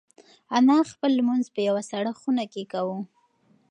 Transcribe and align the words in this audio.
انا 0.57 0.77
خپل 0.91 1.11
لمونځ 1.19 1.45
په 1.53 1.59
یوه 1.67 1.81
سړه 1.91 2.11
خونه 2.19 2.43
کې 2.53 2.63
کاوه. 2.71 2.99